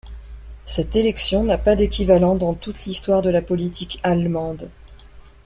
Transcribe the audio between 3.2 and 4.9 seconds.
de la politique allemande.